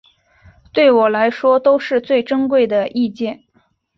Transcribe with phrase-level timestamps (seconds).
[0.73, 3.43] 对我来说都是最珍贵的意见